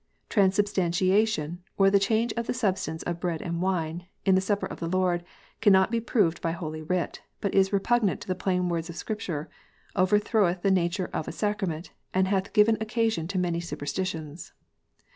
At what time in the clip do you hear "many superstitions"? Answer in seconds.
13.37-14.53